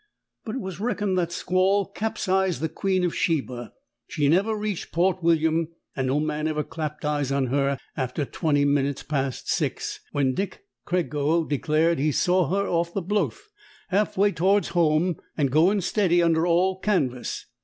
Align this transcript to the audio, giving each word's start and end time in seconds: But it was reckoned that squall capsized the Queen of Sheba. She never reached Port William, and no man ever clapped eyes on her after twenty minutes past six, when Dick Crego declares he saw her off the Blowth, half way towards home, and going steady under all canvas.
But 0.45 0.55
it 0.55 0.61
was 0.61 0.79
reckoned 0.79 1.15
that 1.19 1.31
squall 1.31 1.85
capsized 1.85 2.59
the 2.59 2.69
Queen 2.69 3.03
of 3.03 3.13
Sheba. 3.15 3.73
She 4.07 4.27
never 4.29 4.55
reached 4.55 4.91
Port 4.91 5.21
William, 5.21 5.67
and 5.95 6.07
no 6.07 6.19
man 6.19 6.47
ever 6.47 6.63
clapped 6.63 7.05
eyes 7.05 7.31
on 7.31 7.45
her 7.45 7.77
after 7.95 8.25
twenty 8.25 8.65
minutes 8.65 9.03
past 9.03 9.47
six, 9.47 9.99
when 10.11 10.33
Dick 10.33 10.63
Crego 10.87 11.47
declares 11.47 11.99
he 11.99 12.11
saw 12.11 12.47
her 12.49 12.67
off 12.67 12.95
the 12.95 13.03
Blowth, 13.03 13.51
half 13.89 14.17
way 14.17 14.31
towards 14.31 14.69
home, 14.69 15.17
and 15.37 15.51
going 15.51 15.81
steady 15.81 16.23
under 16.23 16.47
all 16.47 16.79
canvas. 16.79 17.45